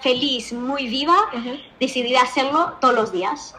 feliz, 0.00 0.52
muy 0.52 0.88
viva, 0.88 1.16
decidí 1.80 2.14
hacerlo 2.16 2.76
todos 2.80 2.94
los 2.94 3.12
días. 3.12 3.54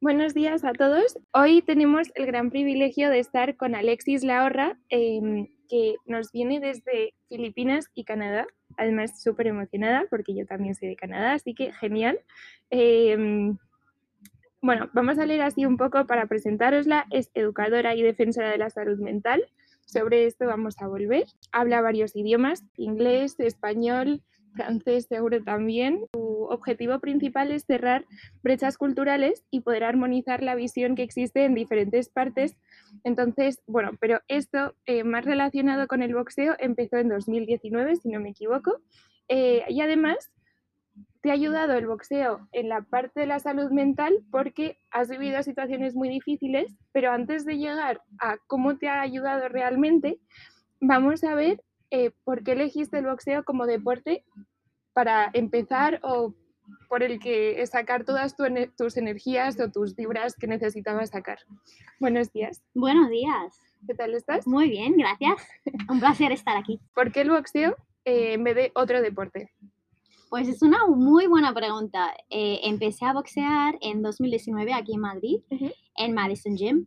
Buenos 0.00 0.34
días 0.34 0.64
a 0.64 0.72
todos. 0.72 1.18
Hoy 1.32 1.62
tenemos 1.62 2.08
el 2.14 2.26
gran 2.26 2.50
privilegio 2.50 3.10
de 3.10 3.18
estar 3.18 3.56
con 3.56 3.74
Alexis 3.74 4.22
Lahorra, 4.22 4.78
em, 4.88 5.48
que 5.68 5.96
nos 6.04 6.30
viene 6.30 6.60
desde 6.60 7.14
Filipinas 7.28 7.86
y 7.94 8.04
Canadá. 8.04 8.46
Además, 8.76 9.20
súper 9.20 9.48
emocionada 9.48 10.04
porque 10.08 10.34
yo 10.36 10.46
también 10.46 10.74
soy 10.74 10.88
de 10.88 10.96
Canadá, 10.96 11.32
así 11.32 11.54
que 11.54 11.72
genial. 11.72 12.20
Em, 12.70 13.56
bueno, 14.66 14.90
vamos 14.92 15.16
a 15.18 15.26
leer 15.26 15.42
así 15.42 15.64
un 15.64 15.76
poco 15.76 16.06
para 16.06 16.26
presentarosla. 16.26 17.06
Es 17.10 17.30
educadora 17.34 17.94
y 17.94 18.02
defensora 18.02 18.50
de 18.50 18.58
la 18.58 18.68
salud 18.68 18.98
mental. 18.98 19.44
Sobre 19.86 20.26
esto 20.26 20.46
vamos 20.46 20.74
a 20.80 20.88
volver. 20.88 21.24
Habla 21.52 21.80
varios 21.80 22.16
idiomas, 22.16 22.64
inglés, 22.76 23.38
español, 23.38 24.22
francés 24.54 25.06
seguro 25.08 25.40
también. 25.44 26.00
Su 26.12 26.48
objetivo 26.50 26.98
principal 26.98 27.52
es 27.52 27.64
cerrar 27.64 28.06
brechas 28.42 28.76
culturales 28.76 29.44
y 29.52 29.60
poder 29.60 29.84
armonizar 29.84 30.42
la 30.42 30.56
visión 30.56 30.96
que 30.96 31.04
existe 31.04 31.44
en 31.44 31.54
diferentes 31.54 32.08
partes. 32.08 32.56
Entonces, 33.04 33.62
bueno, 33.68 33.92
pero 34.00 34.20
esto 34.26 34.74
eh, 34.86 35.04
más 35.04 35.24
relacionado 35.24 35.86
con 35.86 36.02
el 36.02 36.12
boxeo 36.12 36.56
empezó 36.58 36.96
en 36.96 37.08
2019, 37.08 37.94
si 37.94 38.08
no 38.08 38.18
me 38.18 38.30
equivoco. 38.30 38.80
Eh, 39.28 39.64
y 39.68 39.80
además 39.80 40.32
te 41.26 41.32
ha 41.32 41.34
ayudado 41.34 41.72
el 41.72 41.88
boxeo 41.88 42.46
en 42.52 42.68
la 42.68 42.82
parte 42.82 43.18
de 43.18 43.26
la 43.26 43.40
salud 43.40 43.72
mental 43.72 44.14
porque 44.30 44.78
has 44.92 45.08
vivido 45.08 45.42
situaciones 45.42 45.96
muy 45.96 46.08
difíciles, 46.08 46.76
pero 46.92 47.10
antes 47.10 47.44
de 47.44 47.58
llegar 47.58 48.00
a 48.20 48.36
cómo 48.46 48.78
te 48.78 48.86
ha 48.86 49.00
ayudado 49.00 49.48
realmente, 49.48 50.20
vamos 50.80 51.24
a 51.24 51.34
ver 51.34 51.60
eh, 51.90 52.12
por 52.22 52.44
qué 52.44 52.52
elegiste 52.52 52.98
el 52.98 53.06
boxeo 53.06 53.42
como 53.42 53.66
deporte 53.66 54.24
para 54.92 55.28
empezar 55.32 55.98
o 56.04 56.32
por 56.88 57.02
el 57.02 57.18
que 57.18 57.66
sacar 57.66 58.04
todas 58.04 58.36
tus 58.76 58.96
energías 58.96 59.58
o 59.58 59.68
tus 59.68 59.96
vibras 59.96 60.36
que 60.36 60.46
necesitabas 60.46 61.10
sacar. 61.10 61.40
Buenos 61.98 62.32
días. 62.32 62.62
Buenos 62.72 63.10
días. 63.10 63.60
¿Qué 63.84 63.94
tal 63.94 64.14
estás? 64.14 64.46
Muy 64.46 64.70
bien, 64.70 64.96
gracias. 64.96 65.44
Un 65.88 65.98
placer 65.98 66.30
estar 66.30 66.56
aquí. 66.56 66.80
¿Por 66.94 67.10
qué 67.10 67.22
el 67.22 67.30
boxeo 67.30 67.74
eh, 68.04 68.34
en 68.34 68.44
vez 68.44 68.54
de 68.54 68.70
otro 68.76 69.02
deporte? 69.02 69.50
Pues 70.28 70.48
es 70.48 70.62
una 70.62 70.86
muy 70.86 71.26
buena 71.26 71.54
pregunta. 71.54 72.14
Eh, 72.30 72.60
empecé 72.64 73.04
a 73.04 73.12
boxear 73.12 73.78
en 73.80 74.02
2019 74.02 74.72
aquí 74.72 74.94
en 74.94 75.00
Madrid, 75.00 75.40
en 75.96 76.14
Madison 76.14 76.56
Gym. 76.56 76.86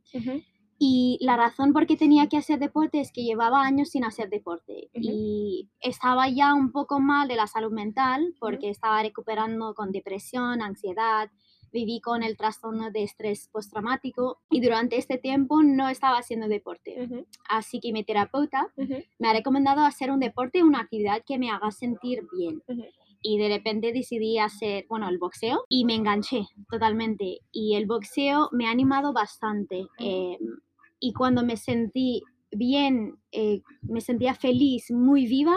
Y 0.82 1.18
la 1.22 1.36
razón 1.36 1.74
por 1.74 1.86
qué 1.88 1.98
tenía 1.98 2.28
que 2.28 2.38
hacer 2.38 2.58
deporte 2.58 3.02
es 3.02 3.12
que 3.12 3.24
llevaba 3.24 3.64
años 3.64 3.90
sin 3.90 4.06
hacer 4.06 4.30
deporte. 4.30 4.90
Y 4.94 5.70
estaba 5.82 6.30
ya 6.30 6.54
un 6.54 6.72
poco 6.72 7.00
mal 7.00 7.28
de 7.28 7.36
la 7.36 7.48
salud 7.48 7.72
mental 7.72 8.34
porque 8.40 8.70
estaba 8.70 9.02
recuperando 9.04 9.74
con 9.74 9.92
depresión, 9.92 10.62
ansiedad, 10.62 11.30
viví 11.72 12.00
con 12.00 12.24
el 12.24 12.38
trastorno 12.38 12.92
de 12.92 13.04
estrés 13.04 13.50
postraumático 13.50 14.40
y 14.50 14.62
durante 14.62 14.98
este 14.98 15.18
tiempo 15.18 15.62
no 15.64 15.90
estaba 15.90 16.18
haciendo 16.18 16.48
deporte. 16.48 17.26
Así 17.50 17.80
que 17.80 17.92
mi 17.92 18.04
terapeuta 18.04 18.68
me 18.76 19.30
ha 19.30 19.34
recomendado 19.34 19.82
hacer 19.82 20.12
un 20.12 20.20
deporte, 20.20 20.64
una 20.64 20.80
actividad 20.80 21.24
que 21.26 21.38
me 21.38 21.52
haga 21.52 21.72
sentir 21.72 22.26
bien 22.32 22.64
y 23.22 23.38
de 23.38 23.50
repente 23.50 23.94
decidí 23.94 24.38
hacer, 24.38 24.86
bueno, 24.90 25.10
el 25.10 25.18
boxeo 25.18 25.66
y 25.70 25.86
me 25.86 25.96
enganché 25.96 26.48
totalmente. 26.70 27.40
Y 27.52 27.76
el 27.76 27.86
boxeo 27.86 28.50
me 28.52 28.68
ha 28.68 28.72
animado 28.72 29.14
bastante. 29.14 29.88
Em, 29.98 30.38
y 31.00 31.14
cuando 31.14 31.44
me 31.44 31.58
sentí 31.58 32.24
bien, 32.52 33.18
eh, 33.32 33.62
me 33.82 34.02
sentía 34.02 34.34
feliz, 34.34 34.90
muy 34.92 35.28
viva, 35.28 35.56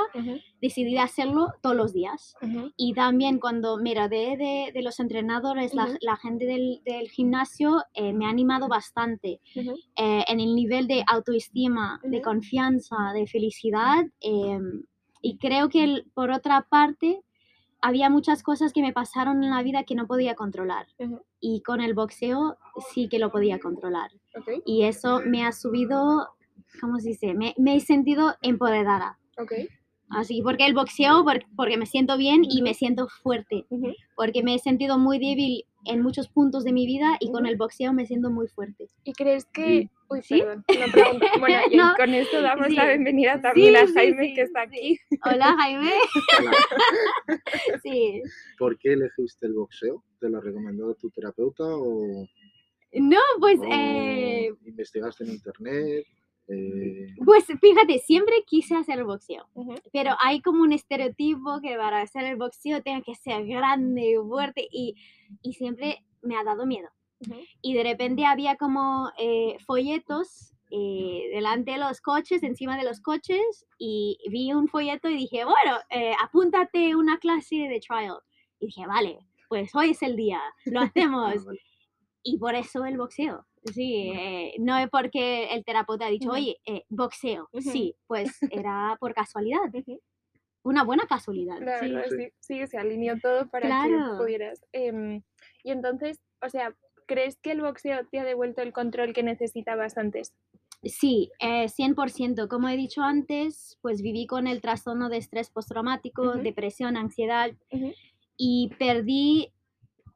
decidí 0.60 0.98
hacerlo 0.98 1.52
todos 1.62 1.76
los 1.76 1.92
días. 1.92 2.34
Y 2.76 2.92
también 2.94 3.38
cuando 3.38 3.78
me 3.78 3.94
rodeé 3.94 4.36
de, 4.72 4.82
los 4.82 5.00
entrenadores, 5.00 5.72
la, 5.74 6.16
gente 6.16 6.44
del, 6.46 7.08
gimnasio, 7.10 7.82
eh, 7.94 8.12
me 8.12 8.26
ha 8.26 8.28
animado 8.28 8.68
bastante 8.68 9.40
eh, 9.54 10.24
en 10.28 10.40
el 10.40 10.54
nivel 10.54 10.86
de 10.86 11.04
autoestima, 11.06 12.00
de 12.04 12.20
confianza, 12.20 12.96
de 13.14 13.26
felicidad. 13.26 14.04
Y 15.22 15.38
creo 15.38 15.68
que 15.68 16.04
por 16.14 16.30
otra 16.30 16.66
parte, 16.68 17.22
había 17.82 18.08
muchas 18.08 18.42
cosas 18.42 18.72
que 18.72 18.80
me 18.80 18.92
pasaron 18.92 19.42
en 19.42 19.50
la 19.50 19.62
vida 19.62 19.82
que 19.82 19.94
no 19.94 20.06
podía 20.06 20.34
controlar. 20.34 20.86
Y 21.40 21.62
con 21.62 21.80
el 21.80 21.94
boxeo 21.94 22.56
sí 22.92 23.08
que 23.08 23.18
lo 23.18 23.30
podía 23.30 23.58
controlar. 23.58 24.10
Y 24.64 24.84
eso 24.84 25.20
me 25.26 25.44
ha 25.44 25.52
subido, 25.52 26.28
¿cómo 26.80 26.98
se 27.00 27.10
dice? 27.10 27.34
Me, 27.34 27.54
me 27.58 27.76
he 27.76 27.80
sentido 27.80 28.36
empoderada. 28.40 29.18
Así, 30.08 30.42
porque 30.42 30.66
el 30.66 30.74
boxeo, 30.74 31.24
porque 31.56 31.76
me 31.76 31.86
siento 31.86 32.16
bien 32.16 32.42
y 32.44 32.62
me 32.62 32.74
siento 32.74 33.08
fuerte. 33.08 33.66
Porque 34.14 34.42
me 34.42 34.54
he 34.54 34.58
sentido 34.58 34.98
muy 34.98 35.18
débil 35.18 35.64
en 35.84 36.02
muchos 36.02 36.28
puntos 36.28 36.64
de 36.64 36.72
mi 36.72 36.86
vida 36.86 37.16
y 37.20 37.30
con 37.30 37.46
el 37.46 37.56
boxeo 37.56 37.92
me 37.92 38.06
siento 38.06 38.30
muy 38.30 38.48
fuerte. 38.48 38.88
¿Y 39.04 39.12
crees 39.12 39.46
que... 39.46 39.88
Uy, 40.08 40.20
perdón, 40.66 41.20
Bueno, 41.40 41.58
y 41.70 41.78
con 41.96 42.10
esto 42.10 42.42
damos 42.42 42.70
la 42.70 42.86
bienvenida 42.86 43.40
también 43.40 43.76
a 43.76 43.86
Jaime 43.92 44.34
que 44.34 44.42
está 44.42 44.62
aquí. 44.62 44.98
Hola, 45.24 45.56
Jaime. 45.58 45.90
sí. 47.82 48.22
¿Por 48.58 48.78
qué 48.78 48.92
elegiste 48.92 49.46
el 49.46 49.54
boxeo? 49.54 50.04
¿Te 50.20 50.28
lo 50.28 50.40
recomendó 50.40 50.94
tu 50.94 51.10
terapeuta 51.10 51.64
o...? 51.64 52.26
No, 52.94 53.20
pues... 53.40 53.58
Eh... 53.70 54.50
¿Investigaste 54.66 55.24
en 55.24 55.30
internet? 55.30 56.06
Eh, 56.48 57.06
pues 57.24 57.46
fíjate, 57.60 57.98
siempre 57.98 58.34
quise 58.46 58.74
hacer 58.74 59.04
boxeo, 59.04 59.48
pero 59.92 60.16
hay 60.20 60.42
como 60.42 60.62
un 60.62 60.72
estereotipo 60.72 61.60
que 61.62 61.76
para 61.76 62.02
hacer 62.02 62.24
el 62.24 62.36
boxeo 62.36 62.82
tiene 62.82 63.02
que 63.02 63.14
ser 63.14 63.46
grande, 63.46 64.16
fuerte 64.26 64.66
y, 64.70 64.96
y 65.40 65.52
siempre 65.54 66.04
me 66.20 66.36
ha 66.36 66.44
dado 66.44 66.66
miedo. 66.66 66.88
Y 67.60 67.74
de 67.74 67.84
repente 67.84 68.26
había 68.26 68.56
como 68.56 69.12
eh, 69.16 69.56
folletos 69.64 70.54
eh, 70.72 71.30
delante 71.32 71.70
de 71.70 71.78
los 71.78 72.00
coches, 72.00 72.42
encima 72.42 72.76
de 72.76 72.82
los 72.82 73.00
coches, 73.00 73.64
y 73.78 74.18
vi 74.28 74.52
un 74.52 74.66
folleto 74.66 75.08
y 75.08 75.14
dije, 75.14 75.44
bueno, 75.44 75.78
apúntate 76.20 76.96
una 76.96 77.18
clase 77.18 77.68
de 77.68 77.78
trial. 77.78 78.18
Y 78.58 78.66
dije, 78.66 78.86
vale, 78.88 79.20
pues 79.48 79.72
hoy 79.74 79.90
es 79.90 80.02
el 80.02 80.16
día, 80.16 80.40
lo 80.64 80.80
hacemos. 80.80 81.34
y 82.24 82.38
por 82.38 82.56
eso 82.56 82.84
el 82.84 82.96
boxeo. 82.96 83.46
Sí, 83.64 84.12
eh, 84.14 84.54
no 84.58 84.76
es 84.76 84.90
porque 84.90 85.52
el 85.52 85.64
terapeuta 85.64 86.06
ha 86.06 86.10
dicho, 86.10 86.30
oye, 86.30 86.58
eh, 86.66 86.84
boxeo. 86.88 87.48
Sí, 87.60 87.94
pues 88.06 88.30
era 88.50 88.96
por 88.98 89.14
casualidad. 89.14 89.60
Una 90.64 90.84
buena 90.84 91.06
casualidad. 91.06 91.58
sí. 91.80 92.28
sí. 92.40 92.66
se 92.66 92.78
alineó 92.78 93.18
todo 93.20 93.48
para 93.48 93.68
que 93.68 94.16
pudieras. 94.16 94.64
Em, 94.72 95.22
y 95.62 95.70
entonces, 95.70 96.20
o 96.40 96.48
sea, 96.48 96.74
¿crees 97.06 97.38
que 97.40 97.52
el 97.52 97.62
boxeo 97.62 98.06
te 98.06 98.18
ha 98.18 98.24
devuelto 98.24 98.62
el 98.62 98.72
control 98.72 99.12
que 99.12 99.22
necesitabas 99.22 99.96
antes? 99.96 100.34
Sí, 100.84 101.30
eh, 101.38 101.68
100%. 101.68 102.48
Como 102.48 102.68
he 102.68 102.76
dicho 102.76 103.02
antes, 103.02 103.78
pues 103.80 104.02
viví 104.02 104.26
con 104.26 104.48
el 104.48 104.60
trastorno 104.60 105.08
de 105.08 105.18
estrés 105.18 105.50
postraumático, 105.50 106.32
depresión, 106.32 106.96
ansiedad 106.96 107.52
y 108.36 108.70
perdí 108.78 109.52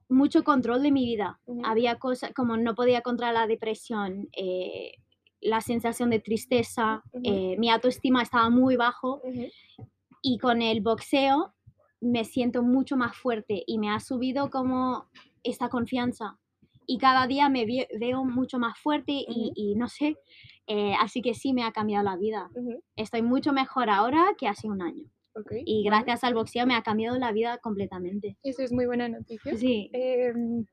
mucho 0.09 0.45
control 0.45 0.83
de 0.83 0.93
mi 0.93 1.05
vida. 1.05 1.41
Había 1.65 1.99
cosas 1.99 2.33
como 2.35 2.57
no 2.57 2.75
podía 2.75 3.03
controlar 3.03 3.35
la 3.35 3.47
depresión, 3.47 4.29
eh, 4.37 4.93
la 5.41 5.61
sensación 5.61 6.11
de 6.11 6.21
tristeza, 6.21 7.03
eh, 7.23 7.57
mi 7.59 7.71
autoestima 7.71 8.23
estaba 8.23 8.51
muy 8.51 8.77
bajo 8.77 9.23
y 10.23 10.39
con 10.39 10.63
el 10.63 10.81
boxeo 10.81 11.55
me 12.01 12.25
siento 12.25 12.63
mucho 12.63 12.97
más 12.97 13.17
fuerte 13.17 13.63
y 13.67 13.79
me 13.79 13.91
ha 13.91 14.01
subido 14.01 14.51
como 14.51 15.07
esta 15.43 15.69
confianza 15.69 16.39
y 16.87 16.99
cada 16.99 17.27
día 17.27 17.49
me 17.49 17.67
veo 17.99 18.25
mucho 18.25 18.59
más 18.59 18.79
fuerte 18.79 19.13
y, 19.13 19.75
no 19.77 19.89
sé, 19.89 20.17
eh, 20.67 20.95
así 21.01 21.21
que 21.21 21.35
sí 21.35 21.53
me 21.53 21.65
ha 21.65 21.73
cambiado 21.73 22.05
la 22.05 22.17
vida. 22.17 22.49
Estoy 22.95 23.23
mucho 23.23 23.53
mejor 23.53 23.91
ahora 23.91 24.25
que 24.39 24.47
hace 24.47 24.69
un 24.69 24.83
año. 24.83 25.05
Y 25.65 25.85
gracias 25.85 26.25
al 26.25 26.35
boxeo 26.35 26.67
me 26.67 26.75
ha 26.75 26.83
cambiado 26.83 27.19
la 27.19 27.33
vida 27.33 27.59
completamente. 27.59 28.37
Eso 28.43 28.63
es 28.63 28.73
muy 28.73 28.87
buena 28.87 29.09
noticia. 29.09 29.57
Sí. 29.57 29.91
Em, 29.93 30.67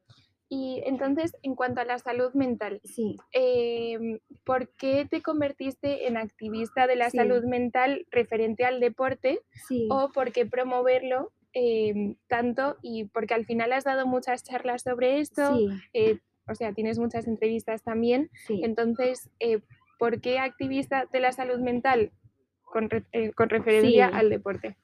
y 0.50 0.82
entonces, 0.86 1.36
en 1.42 1.56
cuanto 1.56 1.82
a 1.82 1.86
la 1.86 1.98
salud 1.98 2.34
mental, 2.34 2.80
sí. 2.84 3.18
Em, 3.32 4.20
¿por 4.44 4.70
qué 4.76 5.08
te 5.10 5.22
convertiste 5.22 6.08
en 6.08 6.18
activista 6.18 6.86
de 6.86 6.96
la 6.96 7.10
salud 7.10 7.44
mental 7.44 8.06
referente 8.12 8.64
al 8.66 8.80
deporte? 8.80 9.40
Sí. 9.68 9.88
¿O 9.90 10.12
por 10.12 10.32
qué 10.32 10.46
promoverlo 10.46 11.32
em, 11.54 12.16
tanto? 12.28 12.78
Y 12.82 13.06
porque 13.06 13.34
al 13.34 13.46
final 13.46 13.74
has 13.74 13.84
dado 13.84 14.06
muchas 14.06 14.44
charlas 14.44 14.84
sobre 14.84 15.20
esto, 15.20 15.58
eh, 15.94 16.20
o 16.48 16.56
sea, 16.56 16.74
tienes 16.74 17.00
muchas 17.00 17.28
entrevistas 17.28 17.84
también. 17.84 18.30
Entonces, 18.50 19.30
eh, 19.40 19.62
¿por 19.98 20.22
qué 20.22 20.40
activista 20.40 21.08
de 21.12 21.20
la 21.20 21.32
salud 21.32 21.60
mental? 21.60 22.12
Con, 22.74 22.90
eh, 23.14 23.32
referencia 23.38 24.08
al 24.08 24.30
deporte. 24.30 24.76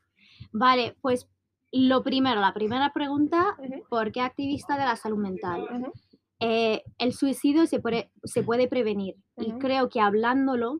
Vale, 0.51 0.95
pues 1.01 1.27
lo 1.71 2.03
primero, 2.03 2.39
la 2.39 2.53
primera 2.53 2.93
pregunta, 2.93 3.57
¿por 3.89 4.11
qué 4.11 4.21
activista 4.21 4.77
de 4.77 4.85
la 4.85 4.95
salud 4.95 5.17
mental? 5.17 5.91
eh, 6.39 6.83
el 6.99 7.13
suicidio 7.13 7.65
se 7.65 7.79
puede, 7.79 8.11
se 8.23 8.43
puede 8.43 8.67
prevenir 8.67 9.15
y 9.37 9.51
creo 9.53 9.89
que 9.89 9.99
hablándolo 9.99 10.79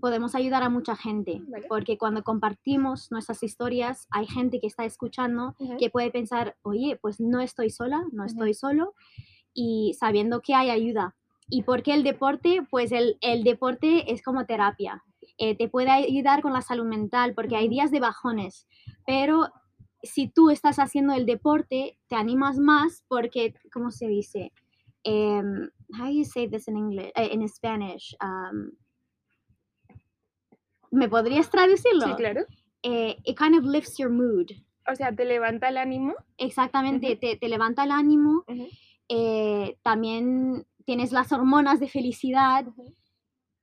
podemos 0.00 0.34
ayudar 0.34 0.62
a 0.62 0.68
mucha 0.68 0.94
gente, 0.96 1.42
porque 1.68 1.98
cuando 1.98 2.22
compartimos 2.22 3.10
nuestras 3.10 3.42
historias 3.42 4.06
hay 4.10 4.26
gente 4.26 4.60
que 4.60 4.66
está 4.66 4.84
escuchando 4.84 5.54
que 5.78 5.90
puede 5.90 6.10
pensar, 6.10 6.56
oye, 6.62 6.98
pues 7.00 7.20
no 7.20 7.40
estoy 7.40 7.70
sola, 7.70 8.04
no 8.12 8.24
estoy 8.24 8.54
solo 8.54 8.94
y 9.54 9.94
sabiendo 9.98 10.40
que 10.40 10.54
hay 10.54 10.70
ayuda. 10.70 11.16
¿Y 11.48 11.62
por 11.62 11.82
qué 11.82 11.94
el 11.94 12.02
deporte? 12.02 12.66
Pues 12.70 12.90
el, 12.90 13.18
el 13.20 13.44
deporte 13.44 14.12
es 14.12 14.22
como 14.22 14.46
terapia. 14.46 15.04
Eh, 15.38 15.56
te 15.56 15.68
puede 15.68 15.90
ayudar 15.90 16.40
con 16.40 16.52
la 16.52 16.62
salud 16.62 16.86
mental 16.86 17.34
porque 17.34 17.56
hay 17.56 17.68
días 17.68 17.90
de 17.90 18.00
bajones, 18.00 18.66
pero 19.06 19.52
si 20.02 20.28
tú 20.28 20.50
estás 20.50 20.78
haciendo 20.78 21.12
el 21.12 21.26
deporte, 21.26 21.98
te 22.08 22.16
animas 22.16 22.58
más 22.58 23.04
porque, 23.08 23.54
¿cómo 23.72 23.90
se 23.90 24.08
dice? 24.08 24.52
Um, 25.04 25.68
how 25.92 26.06
do 26.06 26.12
you 26.12 26.24
say 26.24 26.48
this 26.48 26.68
in 26.68 26.76
English? 26.76 27.12
Uh, 27.16 27.28
in 27.32 27.46
Spanish. 27.48 28.16
Um, 28.20 28.72
¿Me 30.90 31.08
podrías 31.08 31.50
traducirlo? 31.50 32.06
Sí, 32.06 32.14
claro. 32.14 32.46
Eh, 32.82 33.16
it 33.24 33.36
kind 33.36 33.56
of 33.56 33.64
lifts 33.64 33.98
your 33.98 34.10
mood. 34.10 34.50
O 34.88 34.94
sea, 34.94 35.14
te 35.14 35.24
levanta 35.24 35.68
el 35.68 35.76
ánimo. 35.76 36.14
Exactamente, 36.38 37.16
te, 37.16 37.36
te, 37.36 37.48
levanta 37.48 37.84
el 37.84 37.90
ánimo. 37.90 38.44
eh, 39.08 39.76
también 39.82 40.66
tienes 40.84 41.12
las 41.12 41.32
hormonas 41.32 41.80
de 41.80 41.88
felicidad. 41.88 42.66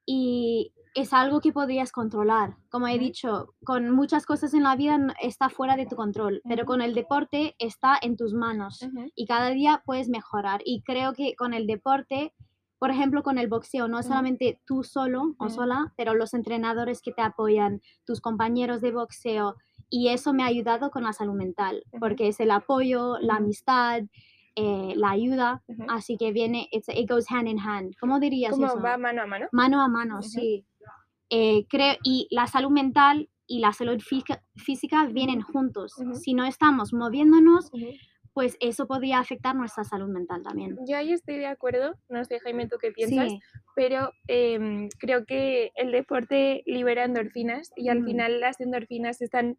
Y 0.06 0.74
es 0.94 1.14
algo 1.14 1.42
que 1.42 1.52
podrías 1.52 1.92
controlar. 1.92 2.56
Como 2.70 2.88
he 2.88 2.98
dicho, 3.00 3.56
con 3.64 3.90
muchas 3.90 4.26
cosas 4.26 4.54
en 4.54 4.64
la 4.64 4.76
vida 4.76 5.00
está 5.22 5.50
fuera 5.50 5.76
de 5.76 5.86
tu 5.86 5.96
control, 5.96 6.42
pero 6.48 6.66
con 6.66 6.82
el 6.82 6.94
deporte 6.94 7.56
está 7.60 7.98
en 8.02 8.16
tus 8.16 8.34
manos 8.34 8.88
y 9.16 9.26
cada 9.26 9.50
día 9.50 9.82
puedes 9.86 10.10
mejorar. 10.10 10.62
Y 10.66 10.84
creo 10.84 11.14
que 11.14 11.36
con 11.36 11.54
el 11.54 11.66
deporte, 11.66 12.34
por 12.78 12.92
ejemplo, 12.92 13.24
con 13.24 13.38
el 13.38 13.48
boxeo, 13.48 13.88
no 13.88 14.04
solamente 14.04 14.62
tú 14.66 14.84
solo 14.84 15.36
o 15.40 15.50
sola, 15.50 15.94
pero 15.98 16.14
los 16.14 16.34
entrenadores 16.34 17.02
que 17.02 17.12
te 17.12 17.22
apoyan, 17.22 17.82
tus 18.06 18.22
compañeros 18.22 18.82
de 18.82 18.92
boxeo, 18.92 19.56
y 19.90 20.10
eso 20.10 20.34
me 20.34 20.44
ha 20.44 20.48
ayudado 20.48 20.90
con 20.92 21.04
la 21.04 21.14
salud 21.14 21.36
mental, 21.36 21.84
porque 22.00 22.28
es 22.28 22.40
el 22.40 22.52
apoyo, 22.52 23.18
la 23.20 23.36
amistad, 23.36 24.02
eh, 24.56 24.94
la 24.96 25.12
ayuda, 25.12 25.64
así 25.88 26.18
que 26.18 26.32
viene, 26.32 26.68
it 26.72 27.10
goes 27.10 27.26
hand 27.30 27.48
in 27.48 27.60
hand. 27.60 27.96
¿Cómo 28.00 28.20
dirías 28.20 28.52
¿Cómo 28.52 28.68
eso? 28.68 28.80
va 28.80 28.98
mano 28.98 29.24
a 29.24 29.26
mano? 29.26 29.48
Mano 29.52 29.82
a 29.82 29.88
mano, 29.88 30.22
sí. 30.22 30.66
Eh, 31.36 31.66
creo, 31.68 31.96
y 32.04 32.28
la 32.30 32.46
salud 32.46 32.70
mental 32.70 33.28
y 33.48 33.58
la 33.60 33.74
salud 33.74 34.00
física 34.56 35.08
vienen 35.08 35.42
juntos. 35.42 35.96
Si 36.22 36.36
no 36.36 36.46
estamos 36.46 36.94
moviéndonos, 36.94 37.72
pues 38.34 38.56
eso 38.60 38.86
podría 38.86 39.18
afectar 39.18 39.56
nuestra 39.56 39.84
salud 39.84 40.10
mental 40.10 40.44
también. 40.44 40.78
Yo 40.88 40.96
ahí 40.96 41.12
estoy 41.12 41.38
de 41.38 41.48
acuerdo, 41.48 41.96
no 42.08 42.24
sé 42.24 42.40
Jaime 42.40 42.68
tú 42.68 42.78
qué 42.80 42.92
piensas, 42.92 43.34
pero 43.76 44.12
em, 44.28 44.90
creo 45.00 45.26
que 45.26 45.72
el 45.76 45.92
deporte 45.92 46.62
libera 46.68 47.04
endorfinas 47.04 47.72
y 47.76 47.90
al 47.90 48.04
final 48.06 48.40
las 48.40 48.62
endorfinas 48.62 49.20
están 49.20 49.58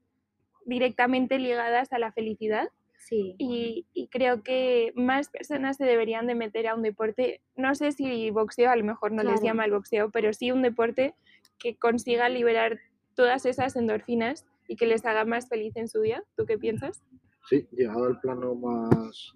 directamente 0.66 1.40
ligadas 1.40 1.92
a 1.92 1.98
la 1.98 2.12
felicidad. 2.12 2.68
Sí. 2.98 3.34
Y, 3.36 4.08
creo 4.12 4.42
que 4.44 4.92
más 4.94 5.28
personas 5.28 5.76
se 5.76 5.84
deberían 5.84 6.28
de 6.28 6.36
meter 6.36 6.68
a 6.68 6.74
un 6.74 6.82
deporte, 6.82 7.40
no 7.56 7.74
sé 7.74 7.90
si 7.90 8.30
boxeo, 8.30 8.70
a 8.70 8.76
lo 8.76 8.84
mejor 8.84 9.10
no 9.10 9.24
les 9.24 9.42
llama 9.42 9.64
el 9.64 9.72
boxeo, 9.72 10.10
pero 10.10 10.32
sí 10.32 10.52
un 10.52 10.62
deporte 10.62 11.14
que 11.64 11.76
consiga 11.76 12.28
liberar 12.28 12.78
todas 13.14 13.46
esas 13.46 13.74
endorfinas 13.74 14.44
y 14.68 14.76
que 14.76 14.86
les 14.86 15.02
haga 15.06 15.24
más 15.24 15.48
feliz 15.48 15.74
en 15.76 15.88
su 15.88 16.02
día. 16.02 16.22
¿Tú 16.36 16.44
qué 16.44 16.58
piensas? 16.58 17.02
Sí, 17.48 17.66
llegado 17.72 18.04
al 18.04 18.20
plano 18.20 18.54
más, 18.54 19.32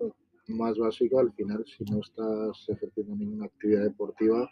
más 0.49 0.77
básico, 0.77 1.21
al 1.21 1.33
final, 1.33 1.65
si 1.67 1.85
no 1.85 2.01
estás 2.01 2.69
ejerciendo 2.69 3.17
ninguna 3.17 3.47
actividad 3.47 3.85
deportiva, 3.85 4.51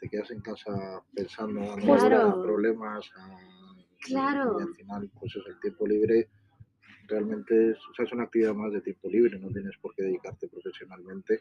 te 0.00 0.08
quedas 0.08 0.30
en 0.30 0.40
casa 0.40 1.02
pensando 1.14 1.60
en 1.60 2.42
problemas. 2.42 3.10
claro. 4.00 4.56
Y, 4.58 4.62
al 4.62 4.74
final, 4.74 5.10
pues 5.20 5.36
es 5.36 5.46
el 5.46 5.60
tiempo 5.60 5.86
libre. 5.86 6.30
Realmente 7.08 7.72
es, 7.72 7.78
es 7.98 8.12
una 8.12 8.22
actividad 8.22 8.54
más 8.54 8.72
de 8.72 8.80
tiempo 8.80 9.10
libre, 9.10 9.38
no 9.38 9.48
tienes 9.48 9.76
por 9.82 9.94
qué 9.94 10.04
dedicarte 10.04 10.48
profesionalmente. 10.48 11.40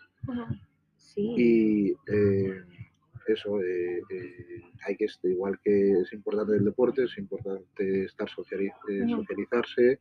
Sí. 0.98 1.34
Y 1.38 1.92
eh, 2.12 2.62
eso, 3.32 3.60
eh, 3.62 4.02
eh, 4.10 4.62
hay 4.86 4.96
que, 4.96 5.06
igual 5.24 5.60
que 5.64 6.02
es 6.02 6.14
importante 6.14 6.56
el 6.56 6.66
deporte, 6.66 7.04
es 7.04 7.18
importante 7.18 8.06
estar 8.06 8.30
socializ 8.30 8.74
eh, 8.90 9.06
socializarse, 9.10 10.00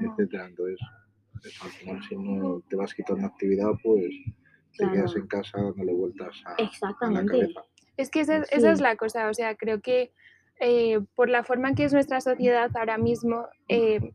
etcétera. 0.00 0.46
Entonces, 0.46 0.78
al 1.62 1.70
final, 1.70 2.02
si 2.08 2.16
no 2.16 2.62
te 2.68 2.76
vas 2.76 2.94
quitando 2.94 3.26
actividad, 3.26 3.70
pues 3.82 4.14
te 4.76 4.90
quedas 4.90 5.16
en 5.16 5.26
casa 5.26 5.60
dándole 5.60 5.92
vueltas 5.92 6.42
a, 6.44 7.10
la 7.10 7.24
cabeza. 7.24 7.64
Es 7.96 8.10
que 8.10 8.20
esa, 8.20 8.38
esa, 8.50 8.70
es 8.72 8.80
la 8.80 8.96
cosa, 8.96 9.28
o 9.28 9.34
sea, 9.34 9.56
creo 9.56 9.80
que 9.80 10.12
por 11.14 11.28
la 11.28 11.44
forma 11.44 11.68
en 11.68 11.76
que 11.76 11.84
es 11.84 11.92
nuestra 11.92 12.20
sociedad 12.20 12.70
ahora 12.76 12.98
mismo, 12.98 13.46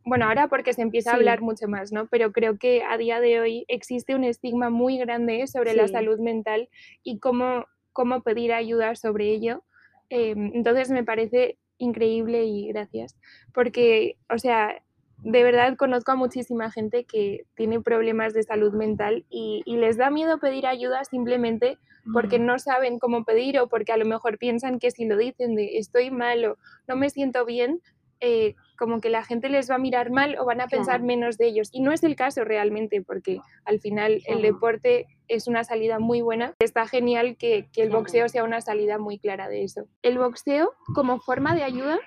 bueno, 0.06 0.26
ahora 0.26 0.48
porque 0.48 0.74
se 0.74 0.82
empieza 0.82 1.12
a 1.12 1.16
hablar 1.16 1.42
mucho 1.42 1.68
más, 1.68 1.92
¿no? 1.92 2.08
Pero 2.08 2.32
creo 2.32 2.58
que 2.58 2.84
a 2.84 2.98
día 2.98 3.20
de 3.20 3.40
hoy 3.40 3.66
existe 3.68 4.16
un 4.16 4.24
estigma 4.24 4.70
muy 4.70 4.98
grande 4.98 5.48
sobre 5.48 5.74
la 5.74 5.88
salud 5.88 6.20
mental 6.20 6.70
y 7.04 7.20
cómo 7.20 7.66
cómo 7.94 8.22
pedir 8.22 8.54
ayuda 8.54 8.96
sobre 8.96 9.30
ello. 9.30 9.64
Em, 10.10 10.52
entonces 10.54 10.90
me 10.92 11.04
parece 11.04 11.58
increíble 11.78 12.46
y 12.46 12.68
gracias, 12.68 13.18
porque, 13.54 14.18
o 14.30 14.38
sea, 14.38 14.82
de 15.24 15.44
verdad 15.44 15.76
conozco 15.78 16.12
a 16.12 16.16
muchísima 16.16 16.70
gente 16.70 17.06
que 17.06 17.46
tiene 17.56 17.80
problemas 17.82 18.34
de 18.34 18.44
salud 18.44 18.74
mental 18.74 19.26
y, 19.30 19.64
les 19.66 19.98
da 19.98 20.10
miedo 20.10 20.40
pedir 20.40 20.68
ayuda 20.68 21.04
simplemente 21.06 21.78
porque 22.12 22.38
no 22.38 22.60
saben 22.60 23.00
cómo 23.00 23.24
pedir 23.24 23.58
o 23.60 23.70
porque 23.70 23.94
a 23.94 23.98
lo 23.98 24.04
mejor 24.04 24.38
piensan 24.38 24.78
que 24.78 24.92
si 24.92 25.06
lo 25.06 25.16
dicen 25.16 25.56
de 25.56 25.78
estoy 25.78 26.12
mal 26.12 26.44
o 26.44 26.58
no 26.86 26.98
me 26.98 27.10
siento 27.10 27.46
bien, 27.46 27.82
eh, 28.20 28.56
como 28.84 29.00
que 29.00 29.10
la 29.10 29.24
gente 29.24 29.48
les 29.48 29.72
va 29.72 29.76
a 29.76 29.78
mirar 29.78 30.12
mal 30.12 30.36
o 30.38 30.44
van 30.44 30.60
a 30.60 30.68
pensar 30.68 31.02
menos 31.02 31.38
de 31.38 31.48
ellos. 31.48 31.70
Y 31.72 31.80
no 31.80 31.94
es 31.94 32.04
el 32.04 32.18
caso 32.18 32.44
realmente, 32.44 33.02
porque 33.02 33.40
al 33.64 33.80
final 33.80 34.22
el 34.26 34.42
deporte 34.42 35.08
es 35.30 35.48
una 35.48 35.64
salida 35.64 36.00
muy 36.00 36.20
buena. 36.20 36.54
Está 36.60 36.86
genial 36.86 37.38
que, 37.38 37.70
el 37.78 37.90
boxeo 37.90 38.28
sea 38.28 38.44
una 38.44 38.60
salida 38.60 38.98
muy 38.98 39.20
clara 39.20 39.48
de 39.48 39.64
eso. 39.64 39.86
El 40.02 40.18
boxeo 40.18 40.74
como 40.94 41.22
forma 41.22 41.56
de 41.56 41.64
ayuda, 41.64 41.98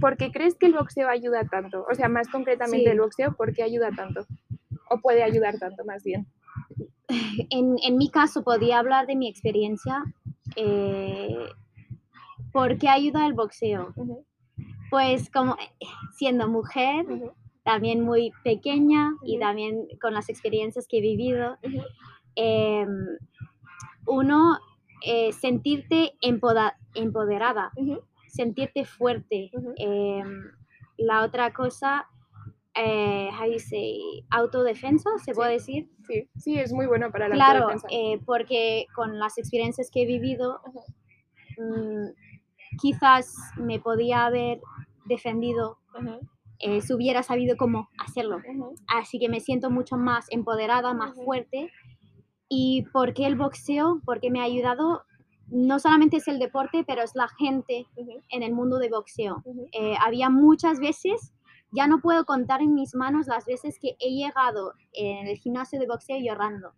¿por 0.00 0.16
qué 0.16 0.32
crees 0.32 0.54
que 0.54 0.64
el 0.64 0.72
boxeo 0.72 1.10
ayuda 1.10 1.44
tanto? 1.44 1.84
O 1.90 1.94
sea, 1.94 2.08
más 2.08 2.28
concretamente 2.28 2.90
el 2.90 3.00
boxeo, 3.00 3.36
¿por 3.36 3.52
qué 3.52 3.62
ayuda 3.62 3.90
tanto? 3.94 4.26
O 4.88 5.02
puede 5.02 5.22
ayudar 5.22 5.58
tanto 5.58 5.84
más 5.84 6.02
bien. 6.04 6.26
En, 7.50 7.98
mi 7.98 8.10
caso, 8.10 8.42
podía 8.44 8.78
hablar 8.78 9.06
de 9.06 9.16
mi 9.16 9.28
experiencia. 9.28 10.04
Eh, 10.56 11.36
¿Por 12.50 12.78
qué 12.78 12.88
ayuda 12.88 13.26
el 13.26 13.34
boxeo? 13.34 13.94
Pues 14.90 15.30
como 15.30 15.54
eh, 15.54 15.86
siendo 16.16 16.48
mujer, 16.48 17.06
también 17.64 18.00
muy 18.00 18.32
pequeña 18.44 19.12
y 19.22 19.38
también 19.38 19.86
con 20.00 20.14
las 20.14 20.28
experiencias 20.28 20.86
que 20.88 20.98
he 20.98 21.00
vivido, 21.02 21.58
em, 22.34 23.18
uno 24.06 24.58
eh, 25.04 25.32
sentirte 25.32 26.14
empoderada, 26.22 27.72
sentirte 28.26 28.84
fuerte. 28.84 29.50
Em, 29.76 30.44
la 30.96 31.22
otra 31.22 31.52
cosa, 31.52 32.06
eh, 32.74 33.28
how 33.38 33.46
you 33.46 33.58
say, 33.58 34.24
autodefensa, 34.30 35.10
¿se 35.24 35.32
puede 35.34 35.52
decir? 35.52 35.90
Sí, 36.06 36.28
sí, 36.36 36.58
es 36.58 36.72
muy 36.72 36.86
bueno 36.86 37.10
para 37.10 37.28
la 37.28 37.34
claro, 37.34 37.64
autodefensa. 37.64 37.88
Claro, 37.88 38.22
porque 38.24 38.86
con 38.94 39.18
las 39.18 39.36
experiencias 39.38 39.90
que 39.90 40.02
he 40.02 40.06
vivido, 40.06 40.60
quizás 42.80 43.34
me 43.56 43.78
podía 43.78 44.26
haber 44.26 44.60
defendido 45.04 45.78
eh, 46.60 46.80
si 46.80 46.92
hubiera 46.92 47.22
sabido 47.22 47.56
cómo 47.56 47.88
hacerlo. 47.98 48.40
Así 48.88 49.18
que 49.18 49.28
me 49.28 49.40
siento 49.40 49.70
mucho 49.70 49.96
más 49.96 50.26
empoderada, 50.30 50.94
más 50.94 51.14
fuerte. 51.24 51.70
¿Y 52.48 52.84
por 52.92 53.14
qué 53.14 53.26
el 53.26 53.36
boxeo? 53.36 54.00
Porque 54.04 54.30
me 54.30 54.40
ha 54.40 54.44
ayudado, 54.44 55.02
no 55.48 55.78
solamente 55.78 56.16
es 56.16 56.28
el 56.28 56.38
deporte, 56.38 56.84
pero 56.86 57.02
es 57.02 57.14
la 57.14 57.28
gente 57.28 57.86
en 58.30 58.42
el 58.42 58.52
mundo 58.52 58.78
de 58.78 58.88
boxeo. 58.88 59.42
Eh, 59.72 59.94
había 60.00 60.30
muchas 60.30 60.80
veces, 60.80 61.32
ya 61.70 61.86
no 61.86 62.00
puedo 62.00 62.24
contar 62.24 62.62
en 62.62 62.74
mis 62.74 62.94
manos 62.94 63.26
las 63.26 63.44
veces 63.44 63.78
que 63.78 63.96
he 64.00 64.10
llegado 64.14 64.72
en 64.92 65.26
el 65.26 65.36
gimnasio 65.36 65.78
de 65.78 65.86
boxeo 65.86 66.18
llorando. 66.18 66.72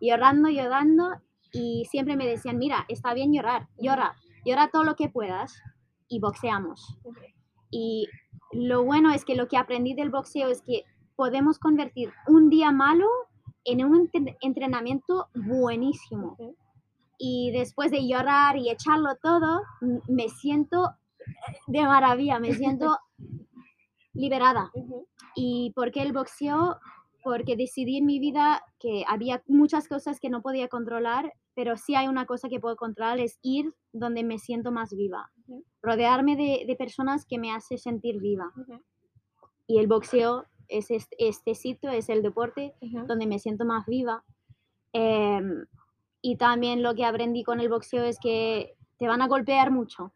Llorando, 0.00 0.48
llorando, 0.48 1.20
y 1.52 1.86
siempre 1.90 2.16
me 2.16 2.26
decían, 2.26 2.58
mira, 2.58 2.84
está 2.88 3.14
bien 3.14 3.32
llorar, 3.32 3.68
llora, 3.78 4.16
llora 4.44 4.68
todo 4.68 4.84
lo 4.84 4.96
que 4.96 5.08
puedas 5.08 5.60
y 6.08 6.20
boxeamos. 6.20 6.98
Y 7.70 8.08
lo 8.52 8.84
bueno 8.84 9.12
es 9.12 9.24
que 9.24 9.36
lo 9.36 9.48
que 9.48 9.56
aprendí 9.56 9.94
del 9.94 10.10
boxeo 10.10 10.48
es 10.48 10.62
que 10.62 10.84
podemos 11.16 11.58
convertir 11.58 12.12
un 12.26 12.50
día 12.50 12.72
malo 12.72 13.06
en 13.64 13.84
un 13.84 14.10
entrenamiento 14.40 15.28
buenísimo. 15.34 16.36
Y 17.18 17.52
después 17.52 17.90
de 17.90 18.06
llorar 18.08 18.56
y 18.56 18.70
echarlo 18.70 19.16
todo, 19.22 19.62
me 20.08 20.28
siento 20.28 20.94
de 21.66 21.82
maravilla, 21.82 22.38
me 22.38 22.54
siento 22.54 22.98
liberada. 24.14 24.70
Y 25.36 25.72
porque 25.76 26.02
el 26.02 26.12
boxeo 26.12 26.78
porque 27.22 27.56
decidí 27.56 27.98
en 27.98 28.06
mi 28.06 28.18
vida 28.18 28.62
que 28.78 29.04
había 29.06 29.42
muchas 29.46 29.88
cosas 29.88 30.20
que 30.20 30.30
no 30.30 30.42
podía 30.42 30.68
controlar, 30.68 31.34
pero 31.54 31.76
sí 31.76 31.94
hay 31.94 32.08
una 32.08 32.26
cosa 32.26 32.48
que 32.48 32.60
puedo 32.60 32.76
controlar, 32.76 33.18
es 33.18 33.38
ir 33.42 33.74
donde 33.92 34.24
me 34.24 34.38
siento 34.38 34.72
más 34.72 34.94
viva, 34.94 35.30
rodearme 35.82 36.36
de, 36.36 36.76
personas 36.76 37.26
que 37.26 37.38
me 37.38 37.52
hace 37.52 37.78
sentir 37.78 38.20
viva. 38.20 38.52
Y 39.66 39.78
el 39.78 39.86
boxeo 39.86 40.46
es 40.68 40.90
este, 40.90 41.16
este, 41.18 41.54
sitio, 41.54 41.90
es 41.90 42.08
el 42.08 42.22
deporte 42.22 42.74
donde 43.06 43.26
me 43.26 43.38
siento 43.38 43.64
más 43.64 43.86
viva. 43.86 44.24
Em, 44.92 45.66
y 46.22 46.36
también 46.36 46.82
lo 46.82 46.94
que 46.94 47.04
aprendí 47.04 47.44
con 47.44 47.60
el 47.60 47.68
boxeo 47.68 48.04
es 48.04 48.18
que 48.20 48.76
te 48.98 49.06
van 49.06 49.22
a 49.22 49.28
golpear 49.28 49.70
mucho. 49.70 50.12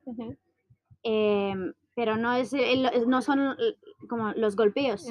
Em, 1.03 1.73
pero 1.95 2.17
no, 2.17 2.35
es, 2.35 2.53
no 3.07 3.23
son 3.23 3.57
como 4.09 4.33
los 4.33 4.57
golpeos. 4.57 5.07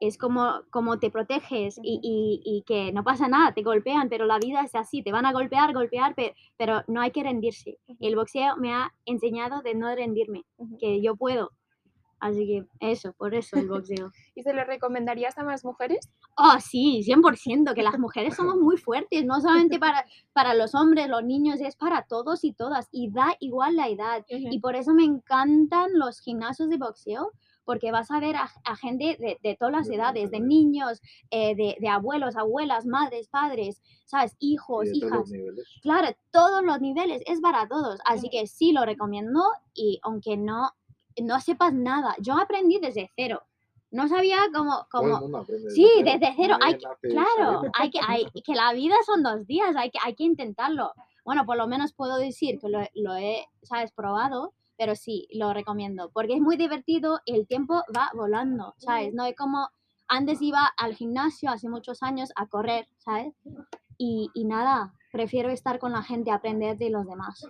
Es 0.00 0.16
como, 0.16 0.62
como 0.70 0.98
te 0.98 1.10
proteges 1.10 1.78
y, 1.82 2.00
y, 2.42 2.62
que 2.66 2.90
no 2.92 3.04
pasa 3.04 3.28
nada, 3.28 3.52
te 3.52 3.62
golpean, 3.62 4.08
pero 4.08 4.24
la 4.24 4.38
vida 4.38 4.62
es 4.62 4.74
así, 4.74 5.02
te 5.02 5.12
van 5.12 5.26
a 5.26 5.32
golpear, 5.32 5.74
golpear, 5.74 6.14
pero, 6.16 6.34
pero 6.56 6.82
no 6.88 7.02
hay 7.02 7.10
que 7.10 7.22
rendirse. 7.22 7.78
El 8.00 8.16
boxeo 8.16 8.56
me 8.56 8.72
ha 8.72 8.94
enseñado 9.04 9.60
de 9.60 9.74
no 9.74 9.94
rendirme, 9.94 10.44
que 10.78 11.02
yo 11.02 11.16
puedo, 11.16 11.52
Así 12.20 12.46
que 12.46 12.66
eso, 12.80 13.14
por 13.14 13.34
eso 13.34 13.56
el 13.56 13.66
boxeo. 13.66 14.12
¿Y 14.34 14.42
se 14.42 14.52
lo 14.52 14.62
recomendarías 14.64 15.38
a 15.38 15.42
más 15.42 15.64
mujeres? 15.64 16.10
Oh, 16.36 16.56
sí, 16.60 17.02
100%, 17.02 17.74
que 17.74 17.82
las 17.82 17.98
mujeres 17.98 18.36
somos 18.36 18.56
muy 18.56 18.76
fuertes, 18.76 19.24
no 19.24 19.40
solamente 19.40 19.78
para, 19.80 20.04
para 20.34 20.54
los 20.54 20.74
hombres, 20.74 21.08
los 21.08 21.24
niños, 21.24 21.60
es 21.60 21.76
para 21.76 22.02
todos 22.02 22.44
y 22.44 22.52
todas, 22.52 22.88
y 22.92 23.10
da 23.10 23.34
igual 23.40 23.76
la 23.76 23.88
edad. 23.88 24.24
Y 24.28 24.60
por 24.60 24.76
eso 24.76 24.92
me 24.92 25.04
encantan 25.04 25.90
los 25.94 26.20
gimnasios 26.20 26.68
de 26.68 26.76
boxeo, 26.76 27.32
porque 27.64 27.92
vas 27.92 28.10
a 28.10 28.20
ver 28.20 28.36
a, 28.36 28.76
gente 28.76 29.16
de, 29.18 29.38
de, 29.42 29.56
todas 29.56 29.72
las 29.72 29.90
edades, 29.90 30.30
de 30.30 30.40
niños, 30.40 31.00
eh, 31.30 31.54
de, 31.54 31.76
de, 31.78 31.88
abuelos, 31.88 32.36
abuelas, 32.36 32.86
madres, 32.86 33.28
padres, 33.28 33.80
¿sabes? 34.06 34.36
Hijos, 34.38 34.88
hijas. 34.92 35.30
Claro, 35.82 36.08
todos 36.30 36.62
los 36.64 36.80
niveles, 36.80 37.22
es 37.26 37.40
para 37.40 37.68
todos. 37.68 38.00
Así 38.04 38.28
que 38.30 38.46
sí 38.46 38.72
lo 38.72 38.84
recomiendo 38.84 39.42
y 39.74 40.00
aunque 40.02 40.36
no 40.36 40.70
no 41.22 41.40
sepas 41.40 41.72
nada. 41.72 42.14
Yo 42.20 42.38
aprendí 42.38 42.78
desde 42.78 43.10
cero. 43.16 43.42
No 43.90 44.08
sabía 44.08 44.38
cómo... 44.54 44.86
cómo... 44.90 45.44
Sí, 45.68 45.88
desde 46.04 46.32
cero. 46.36 46.56
Hay 46.62 46.78
claro, 46.78 47.62
hay 47.74 47.90
que, 47.90 47.98
hay, 48.06 48.24
que 48.44 48.54
la 48.54 48.72
vida 48.72 48.94
son 49.04 49.22
dos 49.22 49.46
días, 49.46 49.74
hay 49.76 49.90
que, 49.90 49.98
hay 50.02 50.14
que 50.14 50.24
intentarlo. 50.24 50.92
Bueno, 51.24 51.44
por 51.44 51.56
lo 51.56 51.66
menos 51.66 51.92
puedo 51.92 52.16
decir 52.16 52.58
que 52.60 52.68
lo, 52.68 52.80
lo 52.94 53.16
he, 53.16 53.46
¿sabes? 53.62 53.92
Probado, 53.92 54.54
pero 54.80 54.96
sí, 54.96 55.28
lo 55.30 55.52
recomiendo, 55.52 56.10
porque 56.10 56.32
es 56.32 56.40
muy 56.40 56.56
divertido 56.56 57.20
y 57.26 57.34
el 57.34 57.46
tiempo 57.46 57.82
va 57.94 58.10
volando, 58.14 58.72
¿sabes? 58.78 59.12
No 59.12 59.26
es 59.26 59.36
como 59.36 59.68
antes 60.08 60.40
iba 60.40 60.72
al 60.78 60.94
gimnasio 60.94 61.50
hace 61.50 61.68
muchos 61.68 62.02
años 62.02 62.32
a 62.34 62.46
correr, 62.46 62.88
¿sabes? 62.96 63.34
Y, 63.98 64.30
y 64.32 64.46
nada, 64.46 64.94
prefiero 65.12 65.50
estar 65.50 65.78
con 65.80 65.92
la 65.92 66.02
gente, 66.02 66.30
aprender 66.30 66.78
de 66.78 66.88
los 66.88 67.06
demás. 67.06 67.46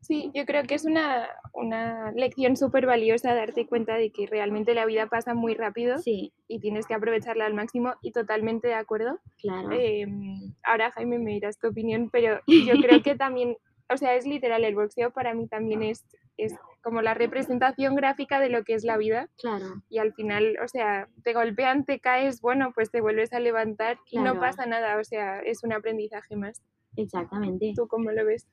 Sí. 0.00 0.30
yo 0.34 0.44
creo 0.46 0.62
que 0.64 0.74
es 0.74 0.84
una, 0.84 1.28
una 1.52 2.12
lección 2.12 2.56
súper 2.56 2.86
valiosa 2.86 3.34
darte 3.34 3.66
cuenta 3.66 3.96
de 3.96 4.10
que 4.10 4.26
realmente 4.26 4.74
la 4.74 4.86
vida 4.86 5.08
pasa 5.08 5.34
muy 5.34 5.54
rápido 5.54 5.96
y 6.04 6.60
tienes 6.60 6.86
que 6.86 6.94
aprovecharla 6.94 7.46
al 7.46 7.54
máximo 7.54 7.94
y 8.00 8.12
totalmente 8.12 8.68
de 8.68 8.74
acuerdo. 8.74 9.18
Claro. 9.40 9.70
Em, 9.72 10.54
ahora 10.62 10.92
Jaime 10.92 11.18
me 11.18 11.32
dirás 11.32 11.58
tu 11.58 11.68
opinión, 11.68 12.08
pero 12.10 12.40
yo 12.46 12.74
creo 12.80 13.02
que 13.02 13.16
también, 13.16 13.56
o 13.90 13.96
sea, 13.96 14.16
es 14.16 14.26
literal, 14.26 14.64
el 14.64 14.74
boxeo 14.74 15.10
para 15.10 15.34
mí 15.34 15.46
también 15.46 15.82
es, 15.82 16.04
es 16.36 16.54
como 16.82 17.02
la 17.02 17.14
representación 17.14 17.94
gráfica 17.94 18.40
de 18.40 18.50
lo 18.50 18.64
que 18.64 18.74
es 18.74 18.84
la 18.84 18.96
vida. 18.96 19.28
Claro. 19.38 19.82
Y 19.88 19.98
al 19.98 20.12
final, 20.14 20.56
o 20.62 20.68
sea, 20.68 21.08
te 21.22 21.32
golpean, 21.32 21.84
te 21.84 22.00
caes, 22.00 22.40
bueno, 22.40 22.72
pues 22.74 22.90
te 22.90 23.00
vuelves 23.00 23.32
a 23.32 23.40
levantar 23.40 23.98
y 24.10 24.18
no 24.18 24.38
pasa 24.38 24.66
nada, 24.66 24.98
o 24.98 25.04
sea, 25.04 25.40
es 25.40 25.62
un 25.64 25.72
aprendizaje 25.72 26.36
más. 26.36 26.62
Exactamente. 26.96 27.72
¿Tú 27.76 27.86
cómo 27.86 28.10
lo 28.10 28.24
ves? 28.24 28.46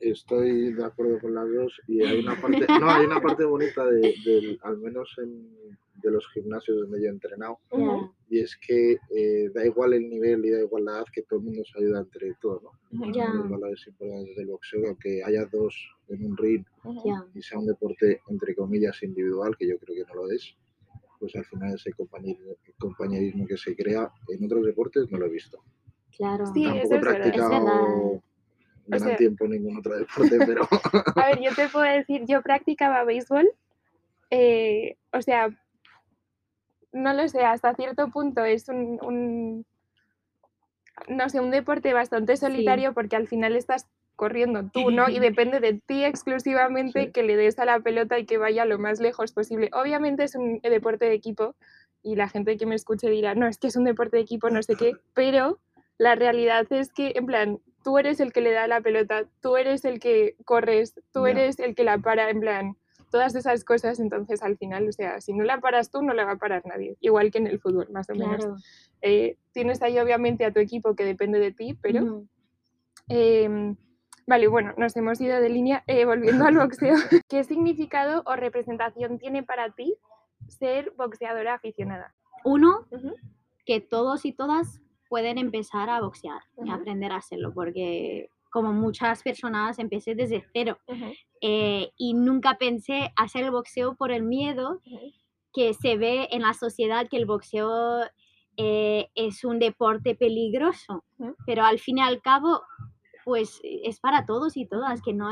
estoy 0.00 0.72
de 0.72 0.84
acuerdo 0.84 1.18
con 1.20 1.34
las 1.34 1.50
dos 1.52 1.80
y 1.86 2.02
hay 2.02 2.20
una 2.20 2.40
parte, 2.40 2.66
no, 2.80 2.90
hay 2.90 3.06
una 3.06 3.20
parte 3.22 3.44
bonita 3.44 3.84
de, 3.86 4.58
al 4.62 4.78
menos 4.78 5.14
en, 5.18 5.48
de 5.94 6.10
los 6.10 6.26
gimnasios 6.32 6.80
donde 6.80 7.00
yo 7.00 7.06
he 7.06 7.10
entrenado 7.10 7.58
y 8.28 8.40
es 8.40 8.56
que 8.56 8.98
eh, 9.10 9.50
da 9.54 9.64
igual 9.64 9.92
el 9.92 10.08
nivel 10.08 10.44
y 10.44 10.50
da 10.50 10.60
igual 10.60 10.84
la 10.84 10.92
edad 10.92 11.04
que 11.12 11.22
todo 11.22 11.38
el 11.38 11.44
mundo 11.46 11.62
se 11.64 11.78
ayuda 11.78 12.00
entre 12.00 12.34
todos, 12.40 12.62
¿no? 12.90 13.12
Yeah. 13.12 13.32
Los 13.32 13.48
valores 13.48 13.86
importantes 13.86 14.36
del 14.36 14.46
boxeo, 14.46 14.86
aunque 14.86 15.22
haya 15.24 15.44
dos 15.46 15.74
en 16.08 16.24
un 16.24 16.36
ring 16.36 16.64
y 17.34 17.42
sea 17.42 17.58
un 17.58 17.66
deporte 17.66 18.20
entre 18.28 18.54
comillas 18.54 19.02
individual, 19.02 19.56
que 19.56 19.68
yo 19.68 19.78
creo 19.78 19.96
que 19.96 20.12
no 20.12 20.22
lo 20.22 20.30
es, 20.30 20.56
pues 21.20 21.34
al 21.36 21.44
final 21.44 21.74
ese 21.74 21.92
compañerismo, 21.92 22.52
compañerismo 22.78 23.46
que 23.46 23.56
se 23.56 23.74
crea 23.76 24.10
en 24.28 24.44
otros 24.44 24.64
deportes 24.64 25.10
no 25.10 25.18
lo 25.18 25.26
he 25.26 25.30
visto. 25.30 25.62
Claro. 26.16 26.46
Sí, 26.52 26.64
Tampoco 26.64 26.94
he 26.94 27.00
practicado 27.00 28.22
gran 28.86 29.16
tiempo 29.16 29.48
ningún 29.48 29.78
otro 29.78 29.96
deporte, 29.96 30.38
pero... 30.46 30.62
a 31.14 31.26
ver, 31.26 31.40
yo 31.40 31.54
te 31.54 31.68
puedo 31.68 31.84
decir, 31.84 32.24
yo 32.26 32.42
practicaba 32.42 33.04
béisbol, 33.04 33.48
eh, 34.30 34.96
o 35.12 35.22
sea, 35.22 35.56
no 36.96 37.12
lo 37.12 37.28
sé, 37.28 37.44
hasta 37.44 37.74
cierto 37.74 38.08
punto 38.08 38.44
es 38.44 38.68
un, 38.68 39.64
no 41.08 41.28
sé, 41.28 41.40
un 41.40 41.50
deporte 41.50 41.92
bastante 41.92 42.36
solitario 42.36 42.94
porque 42.94 43.16
al 43.16 43.28
final 43.28 43.54
estás 43.54 43.86
corriendo 44.16 44.64
tú, 44.72 44.90
¿no? 44.90 45.08
Y 45.08 45.18
depende 45.20 45.60
de 45.60 45.74
ti 45.74 46.04
exclusivamente 46.04 47.12
que 47.12 47.22
le 47.22 47.36
des 47.36 47.58
a 47.58 47.66
la 47.66 47.80
pelota 47.80 48.18
y 48.18 48.24
que 48.24 48.38
vaya 48.38 48.64
lo 48.64 48.78
más 48.78 48.98
lejos 48.98 49.32
posible. 49.32 49.70
Obviamente 49.74 50.24
es 50.24 50.34
un 50.34 50.60
deporte 50.60 51.04
de 51.04 51.14
equipo 51.14 51.54
y 52.02 52.16
la 52.16 52.28
gente 52.28 52.56
que 52.56 52.66
me 52.66 52.74
escuche 52.74 53.10
dirá, 53.10 53.34
no, 53.34 53.46
es 53.46 53.58
que 53.58 53.66
es 53.66 53.76
un 53.76 53.84
deporte 53.84 54.16
de 54.16 54.22
equipo, 54.22 54.48
no 54.48 54.62
sé 54.62 54.74
qué, 54.76 54.92
pero 55.14 55.58
la 55.98 56.14
realidad 56.14 56.66
es 56.70 56.92
que, 56.92 57.12
en 57.14 57.26
plan, 57.26 57.60
tú 57.84 57.98
eres 57.98 58.20
el 58.20 58.32
que 58.32 58.40
le 58.40 58.52
da 58.52 58.66
la 58.66 58.80
pelota, 58.80 59.24
tú 59.40 59.56
eres 59.56 59.84
el 59.84 60.00
que 60.00 60.34
corres, 60.44 61.00
tú 61.12 61.26
eres 61.26 61.58
el 61.58 61.74
que 61.74 61.84
la 61.84 61.98
para, 61.98 62.30
en 62.30 62.40
plan, 62.40 62.76
todas 63.16 63.34
esas 63.34 63.64
cosas, 63.64 63.98
entonces 63.98 64.42
al 64.42 64.58
final, 64.58 64.86
o 64.86 64.92
sea, 64.92 65.22
si 65.22 65.32
no 65.32 65.42
la 65.42 65.58
paras 65.58 65.90
tú, 65.90 66.02
no 66.02 66.12
la 66.12 66.26
va 66.26 66.32
a 66.32 66.36
parar 66.36 66.66
nadie, 66.66 66.98
igual 67.00 67.30
que 67.30 67.38
en 67.38 67.46
el 67.46 67.58
fútbol, 67.58 67.88
más 67.90 68.10
o 68.10 68.14
menos. 68.14 68.44
Eh, 69.00 69.38
tienes 69.52 69.80
ahí 69.80 69.98
obviamente 69.98 70.44
a 70.44 70.52
tu 70.52 70.60
equipo 70.60 70.94
que 70.94 71.06
depende 71.06 71.38
de 71.38 71.50
ti, 71.50 71.72
pero... 71.80 72.24
Em, 73.08 73.74
vale, 74.26 74.48
bueno, 74.48 74.74
nos 74.76 74.94
hemos 74.98 75.18
ido 75.18 75.40
de 75.40 75.48
línea, 75.48 75.82
eh, 75.86 76.04
volviendo 76.04 76.44
al 76.44 76.58
boxeo. 76.58 76.94
¿Qué 77.30 77.42
significado 77.44 78.22
o 78.26 78.36
representación 78.36 79.18
tiene 79.18 79.42
para 79.42 79.70
ti 79.70 79.96
ser 80.48 80.92
boxeadora 80.98 81.54
aficionada? 81.54 82.14
Uno, 82.44 82.86
que 83.64 83.80
todos 83.80 84.26
y 84.26 84.32
todas 84.32 84.82
pueden 85.08 85.38
empezar 85.38 85.88
a 85.88 86.02
boxear 86.02 86.42
y 86.62 86.70
aprender 86.70 87.12
a 87.12 87.16
hacerlo, 87.16 87.54
porque 87.54 88.28
como 88.56 88.72
muchas 88.72 89.22
personas 89.22 89.78
empecé 89.78 90.14
desde 90.14 90.42
cero 90.54 90.78
eh, 91.42 91.90
y 91.98 92.14
nunca 92.14 92.56
pensé 92.56 93.12
hacer 93.14 93.44
el 93.44 93.50
boxeo 93.50 93.96
por 93.96 94.10
el 94.10 94.22
miedo 94.22 94.80
que 95.52 95.74
se 95.74 95.98
ve 95.98 96.28
en 96.30 96.40
la 96.40 96.54
sociedad 96.54 97.06
que 97.10 97.18
el 97.18 97.26
boxeo 97.26 98.04
eh, 98.56 99.10
es 99.14 99.44
un 99.44 99.58
deporte 99.58 100.14
peligroso, 100.14 101.04
pero 101.44 101.64
al 101.64 101.78
fin 101.78 101.98
y 101.98 102.00
al 102.00 102.22
cabo 102.22 102.62
pues 103.26 103.60
es 103.62 104.00
para 104.00 104.24
todos 104.24 104.56
y 104.56 104.64
todas, 104.64 105.02
que 105.02 105.12
no, 105.12 105.28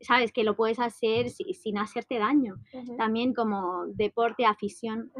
sabes, 0.00 0.32
que 0.32 0.42
lo 0.42 0.56
puedes 0.56 0.80
hacer 0.80 1.30
sin 1.30 1.78
hacerte 1.78 2.18
daño, 2.18 2.56
también 2.98 3.34
como 3.34 3.86
deporte, 3.86 4.46
afición. 4.46 5.12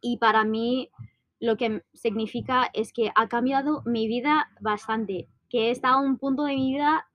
Y 0.00 0.16
para 0.16 0.42
mí 0.42 0.90
lo 1.38 1.56
que 1.56 1.84
significa 1.94 2.68
es 2.74 2.92
que 2.92 3.12
ha 3.14 3.28
cambiado 3.28 3.82
mi 3.84 4.08
vida 4.08 4.50
bastante, 4.60 5.28
que 5.48 5.68
he 5.68 5.70
estado 5.70 6.02
en 6.02 6.10
un 6.10 6.18
punto 6.18 6.44
de 6.44 6.54
mi 6.54 6.72
vida 6.72 7.08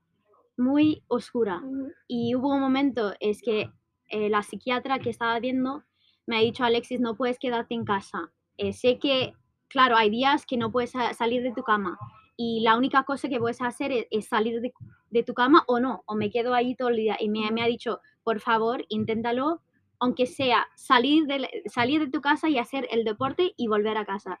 muy 0.56 1.02
oscura. 1.08 1.62
Y 2.08 2.34
hubo 2.34 2.54
un 2.54 2.60
momento, 2.60 3.14
es 3.20 3.42
que 3.42 3.70
eh, 4.08 4.28
la 4.28 4.42
psiquiatra 4.42 4.98
que 4.98 5.10
estaba 5.10 5.38
viendo 5.40 5.84
me 6.26 6.36
ha 6.36 6.40
dicho, 6.40 6.64
Alexis, 6.64 7.00
no 7.00 7.16
puedes 7.16 7.38
quedarte 7.38 7.74
en 7.74 7.84
casa. 7.84 8.32
Eh, 8.56 8.72
sé 8.72 8.98
que, 8.98 9.32
claro, 9.68 9.96
hay 9.96 10.10
días 10.10 10.46
que 10.46 10.56
no 10.56 10.70
puedes 10.70 10.92
salir 11.16 11.42
de 11.42 11.52
tu 11.52 11.62
cama 11.62 11.98
y 12.36 12.60
la 12.60 12.76
única 12.76 13.04
cosa 13.04 13.28
que 13.28 13.38
puedes 13.38 13.60
hacer 13.60 14.06
es, 14.10 14.26
salir 14.26 14.60
de, 14.60 15.22
tu 15.22 15.34
cama 15.34 15.64
o 15.66 15.78
no, 15.78 16.02
o 16.06 16.14
me 16.14 16.30
quedo 16.30 16.54
ahí 16.54 16.74
todo 16.74 16.88
el 16.88 16.96
día. 16.96 17.16
Y 17.20 17.28
me, 17.28 17.50
me 17.50 17.62
ha 17.62 17.66
dicho, 17.66 18.00
por 18.22 18.40
favor, 18.40 18.84
inténtalo 18.88 19.60
aunque 20.00 20.26
sea 20.26 20.66
salir 20.76 21.24
de, 21.24 21.48
salir 21.66 22.00
de 22.00 22.10
tu 22.10 22.20
casa 22.20 22.48
y 22.48 22.58
hacer 22.58 22.86
el 22.90 23.04
deporte 23.04 23.54
y 23.56 23.68
volver 23.68 23.96
a 23.96 24.04
casa. 24.04 24.38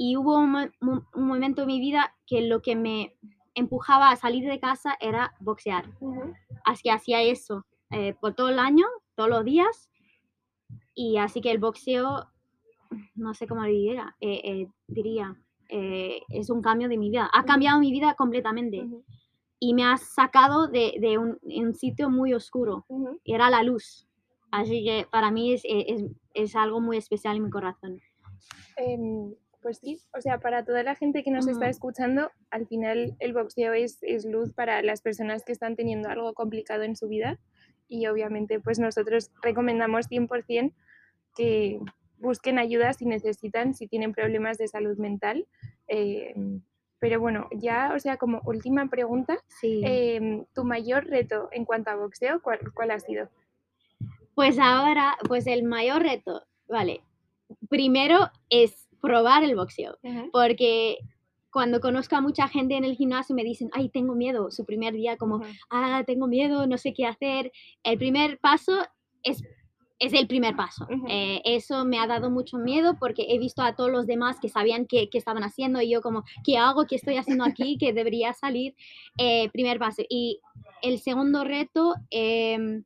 Y 0.00 0.16
hubo 0.16 0.38
un, 0.38 0.70
momento 1.12 1.62
en 1.62 1.66
mi 1.66 1.80
vida 1.80 2.14
que 2.24 2.42
lo 2.42 2.62
que 2.62 2.76
me 2.76 3.16
empujaba 3.56 4.10
a 4.10 4.16
salir 4.16 4.48
de 4.48 4.60
casa 4.60 4.96
era 5.00 5.34
boxear. 5.40 5.90
Así 6.64 6.84
que 6.84 6.92
hacía 6.92 7.20
eso 7.22 7.66
eh, 7.90 8.14
por 8.20 8.34
todo 8.34 8.48
el 8.48 8.60
año, 8.60 8.86
todos 9.16 9.28
los 9.28 9.44
días. 9.44 9.90
Y 10.94 11.16
así 11.16 11.40
que 11.40 11.50
el 11.50 11.58
boxeo, 11.58 12.28
no 13.16 13.34
sé 13.34 13.48
cómo 13.48 13.64
diría, 13.64 14.14
eh, 14.20 14.40
eh, 14.44 14.68
diría 14.86 15.36
es 15.70 16.48
un 16.48 16.62
cambio 16.62 16.88
de 16.88 16.96
mi 16.96 17.10
vida. 17.10 17.28
Ha 17.34 17.44
cambiado 17.44 17.80
mi 17.80 17.90
vida 17.90 18.14
completamente. 18.14 18.88
Y 19.58 19.74
me 19.74 19.84
ha 19.84 19.96
sacado 19.98 20.68
de, 20.68 21.18
un, 21.18 21.74
sitio 21.74 22.08
muy 22.08 22.34
oscuro. 22.34 22.86
Era 23.24 23.50
la 23.50 23.64
luz. 23.64 24.06
Así 24.52 24.84
que 24.84 25.08
para 25.10 25.32
mí 25.32 25.52
es, 25.52 25.62
es, 25.64 26.04
es, 26.34 26.54
algo 26.54 26.80
muy 26.80 26.96
especial 26.96 27.36
en 27.36 27.44
mi 27.44 27.50
corazón. 27.50 28.00
Em, 28.76 29.34
pues 29.68 29.80
sí, 29.82 30.00
o 30.16 30.22
sea, 30.22 30.40
para 30.40 30.64
toda 30.64 30.82
la 30.82 30.94
gente 30.94 31.22
que 31.22 31.30
nos 31.30 31.46
está 31.46 31.68
escuchando, 31.68 32.30
al 32.50 32.66
final 32.66 33.14
el 33.18 33.34
boxeo 33.34 33.74
es, 33.74 33.98
es 34.00 34.24
luz 34.24 34.54
para 34.54 34.80
las 34.80 35.02
personas 35.02 35.44
que 35.44 35.52
están 35.52 35.76
teniendo 35.76 36.08
algo 36.08 36.32
complicado 36.32 36.84
en 36.84 36.96
su 36.96 37.06
vida 37.06 37.38
y 37.86 38.06
obviamente 38.06 38.60
pues 38.60 38.78
nosotros 38.78 39.30
recomendamos 39.42 40.08
100% 40.08 40.72
que 41.36 41.80
busquen 42.16 42.58
ayuda 42.58 42.94
si 42.94 43.04
necesitan, 43.04 43.74
si 43.74 43.86
tienen 43.88 44.14
problemas 44.14 44.56
de 44.56 44.68
salud 44.68 44.96
mental. 44.96 45.46
Em, 45.86 46.62
pero 46.98 47.20
bueno, 47.20 47.50
ya, 47.52 47.92
o 47.94 47.98
sea, 47.98 48.16
como 48.16 48.40
última 48.46 48.88
pregunta, 48.88 49.36
em, 49.62 50.46
¿tu 50.54 50.64
mayor 50.64 51.04
reto 51.04 51.50
en 51.52 51.66
cuanto 51.66 51.90
a 51.90 51.96
boxeo, 51.96 52.40
cuál, 52.40 52.60
cuál 52.72 52.90
ha 52.90 53.00
sido? 53.00 53.28
Pues 54.34 54.58
ahora, 54.58 55.18
pues 55.28 55.46
el 55.46 55.62
mayor 55.64 56.04
reto, 56.04 56.46
vale, 56.66 57.02
primero 57.68 58.30
es 58.48 58.87
probar 59.00 59.44
el 59.44 59.56
boxeo, 59.56 59.98
porque 60.32 60.98
cuando 61.50 61.80
conozco 61.80 62.16
a 62.16 62.20
mucha 62.20 62.48
gente 62.48 62.76
en 62.76 62.84
el 62.84 62.96
gimnasio 62.96 63.34
me 63.34 63.44
dicen, 63.44 63.70
ay, 63.72 63.88
tengo 63.88 64.14
miedo, 64.14 64.50
su 64.50 64.64
primer 64.64 64.94
día 64.94 65.16
como, 65.16 65.40
ah, 65.70 66.02
tengo 66.06 66.26
miedo, 66.26 66.66
no 66.66 66.78
sé 66.78 66.92
qué 66.92 67.06
hacer. 67.06 67.50
El 67.82 67.98
primer 67.98 68.38
paso 68.38 68.84
es, 69.22 69.42
es 69.98 70.12
el 70.12 70.26
primer 70.26 70.54
paso. 70.54 70.86
Eh, 71.08 71.40
eso 71.44 71.84
me 71.84 71.98
ha 71.98 72.06
dado 72.06 72.30
mucho 72.30 72.58
miedo 72.58 72.96
porque 73.00 73.26
he 73.28 73.38
visto 73.38 73.62
a 73.62 73.74
todos 73.74 73.90
los 73.90 74.06
demás 74.06 74.38
que 74.40 74.48
sabían 74.48 74.86
qué, 74.86 75.08
estaban 75.12 75.42
haciendo 75.42 75.80
y 75.80 75.90
yo 75.90 76.02
como, 76.02 76.24
¿qué 76.44 76.58
hago? 76.58 76.84
¿Qué 76.86 76.96
estoy 76.96 77.16
haciendo 77.16 77.44
aquí? 77.44 77.78
que 77.78 77.92
debería 77.92 78.34
salir. 78.34 78.74
Eh, 79.16 79.48
primer 79.50 79.78
paso. 79.78 80.02
Y 80.08 80.40
el 80.82 80.98
segundo 80.98 81.44
reto 81.44 81.94
em, 82.10 82.84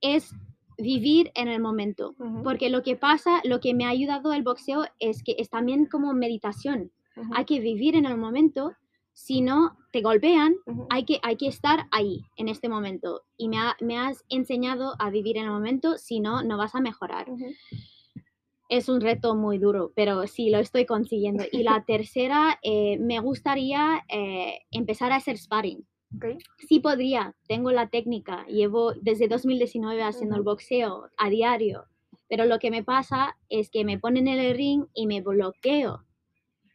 es 0.00 0.34
vivir 0.80 1.30
en 1.34 1.48
el 1.48 1.60
momento, 1.60 2.14
porque 2.42 2.70
lo 2.70 2.82
que 2.82 2.96
pasa, 2.96 3.40
lo 3.44 3.60
que 3.60 3.74
me 3.74 3.84
ha 3.84 3.90
ayudado 3.90 4.32
el 4.32 4.42
boxeo 4.42 4.84
es 4.98 5.22
que 5.22 5.36
es 5.38 5.50
también 5.50 5.86
como 5.86 6.12
meditación. 6.12 6.90
Hay 7.34 7.44
que 7.44 7.60
vivir 7.60 7.96
en 7.96 8.06
el 8.06 8.16
momento, 8.16 8.72
si 9.12 9.42
no 9.42 9.76
te 9.92 10.00
golpean, 10.00 10.54
hay, 10.88 11.04
que, 11.04 11.18
hay 11.22 11.36
que 11.36 11.48
estar 11.48 11.86
ahí, 11.90 12.22
en 12.36 12.48
este 12.48 12.68
momento. 12.68 13.22
Y 13.36 13.48
me, 13.48 13.58
me, 13.80 13.98
has 13.98 14.24
enseñado 14.28 14.94
a 14.98 15.10
vivir 15.10 15.36
en 15.36 15.44
el 15.44 15.50
momento, 15.50 15.98
si 15.98 16.20
no, 16.20 16.42
no 16.42 16.56
vas 16.56 16.74
a 16.74 16.80
mejorar. 16.80 17.26
Es 18.68 18.88
un 18.88 19.00
reto 19.00 19.34
muy 19.34 19.58
duro, 19.58 19.92
pero 19.94 20.26
sí, 20.26 20.48
lo 20.48 20.58
estoy 20.58 20.86
consiguiendo. 20.86 21.44
Y 21.50 21.62
la 21.62 21.84
tercera, 21.86 22.58
eh, 22.62 22.98
me 22.98 23.20
gustaría 23.20 24.04
eh, 24.08 24.60
empezar 24.70 25.12
a 25.12 25.16
hacer 25.16 25.36
sparring. 25.36 25.84
Sí 26.58 26.80
podría, 26.80 27.34
tengo 27.46 27.70
la 27.70 27.88
técnica, 27.88 28.44
llevo 28.46 28.92
desde 28.94 29.28
2019 29.28 30.02
haciendo 30.02 30.36
el 30.36 30.42
boxeo 30.42 31.08
a 31.16 31.30
diario, 31.30 31.84
pero 32.28 32.44
lo 32.44 32.58
que 32.58 32.70
me 32.70 32.82
pasa 32.82 33.36
es 33.48 33.70
que 33.70 33.84
me 33.84 33.98
ponen 33.98 34.28
en 34.28 34.38
el 34.38 34.56
ring 34.56 34.86
y 34.94 35.06
me 35.06 35.20
bloqueo 35.20 36.04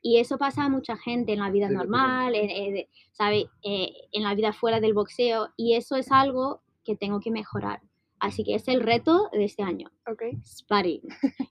y 0.06 0.20
eso 0.20 0.38
pasa 0.38 0.66
a 0.66 0.70
mucha 0.70 0.98
gente 0.98 1.34
en 1.34 1.40
la 1.40 1.50
vida 1.50 1.68
normal, 1.68 2.36
eh, 2.36 2.88
¿sabe? 3.12 3.50
Eh, 3.64 3.92
en 4.12 4.22
la 4.22 4.36
vida 4.36 4.54
fuera 4.54 4.80
del 4.80 4.94
boxeo. 4.94 5.50
Y 5.58 5.74
eso 5.74 5.96
es 5.96 6.12
algo 6.12 6.62
que 6.84 6.96
tengo 6.96 7.20
que 7.20 7.32
mejorar. 7.32 7.82
Así 8.20 8.44
que 8.44 8.54
es 8.54 8.68
el 8.68 8.82
reto 8.82 9.32
de 9.32 9.46
este 9.46 9.64
año. 9.64 9.90
Ok. 10.06 10.22
Sparring. 10.46 11.02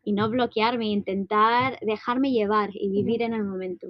y 0.04 0.12
no 0.12 0.30
bloquearme, 0.30 0.86
intentar 0.86 1.80
dejarme 1.80 2.30
llevar 2.30 2.70
y 2.74 2.90
vivir 2.90 3.22
en 3.22 3.34
el 3.34 3.42
momento 3.42 3.88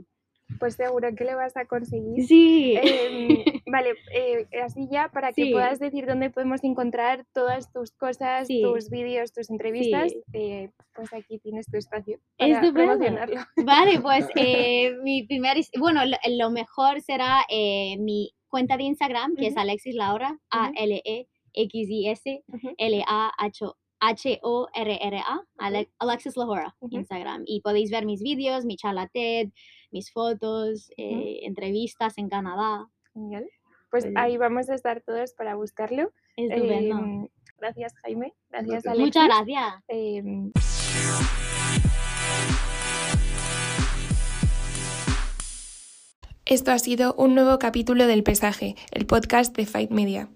pues 0.58 0.74
seguro 0.74 1.08
que 1.14 1.24
le 1.24 1.34
vas 1.34 1.56
a 1.56 1.64
conseguir. 1.64 2.26
Sí. 2.26 2.76
Em, 2.76 3.44
vale, 3.70 3.94
eh, 4.12 4.46
así 4.64 4.88
ya 4.90 5.08
para 5.08 5.32
que 5.32 5.50
puedas 5.50 5.78
decir 5.78 6.06
dónde 6.06 6.30
podemos 6.30 6.62
encontrar 6.64 7.24
todas 7.32 7.72
tus 7.72 7.92
cosas, 7.92 8.48
tus 8.48 8.90
vídeos, 8.90 9.32
tus 9.32 9.50
entrevistas, 9.50 10.12
eh, 10.32 10.70
pues 10.94 11.12
aquí 11.12 11.38
tienes 11.38 11.66
tu 11.66 11.76
espacio 11.76 12.18
para 12.38 12.60
promocionarlo. 12.60 13.40
Vale, 13.64 14.00
pues 14.00 14.26
eh, 14.36 14.96
mi 15.02 15.26
primer, 15.26 15.58
bueno, 15.78 16.02
lo, 16.04 16.50
mejor 16.50 17.00
será 17.00 17.44
mi 17.98 18.32
cuenta 18.48 18.76
de 18.76 18.84
Instagram, 18.84 19.34
que 19.36 19.48
es 19.48 19.56
Alexis 19.56 19.94
Laura, 19.94 20.38
A-L-E-X-I-S, 20.50 22.44
L-A-H-O. 22.78 23.76
H-O-R-R-A, 24.06 25.42
Alexis 25.98 26.36
Lahora, 26.36 26.76
Instagram. 26.90 27.44
Y 27.46 27.60
podéis 27.60 27.90
ver 27.90 28.04
mis 28.04 28.22
vídeos, 28.22 28.64
mi 28.64 28.76
charla 28.76 29.08
TED, 29.08 29.50
mis 29.90 30.12
fotos, 30.12 30.90
eh, 30.96 31.40
entrevistas 31.42 32.18
en 32.18 32.28
Canadá. 32.28 32.88
Genial. 33.12 33.46
Pues, 33.90 34.08
ahí 34.16 34.36
vamos 34.36 34.68
a 34.68 34.74
estar 34.74 35.00
todos 35.02 35.34
para 35.34 35.54
buscarlo. 35.54 36.12
Estupendo. 36.36 36.98
Em, 36.98 37.28
gracias, 37.58 37.94
Jaime. 38.02 38.34
Gracias, 38.50 38.86
Alexis. 38.86 39.04
Muchas 39.04 39.24
gracias. 39.26 39.74
Em, 39.88 40.52
Esto 46.46 46.72
ha 46.72 46.78
sido 46.78 47.14
un 47.14 47.34
nuevo 47.34 47.58
capítulo 47.58 48.06
del 48.06 48.22
Pesaje, 48.22 48.74
el 48.90 49.06
podcast 49.06 49.56
de 49.56 49.64
Fight 49.64 49.90
Media. 49.90 50.28